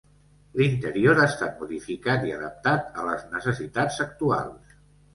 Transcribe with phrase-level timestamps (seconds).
[0.61, 4.79] L'interior ha estat modificat i adaptat a les necessitats actuals.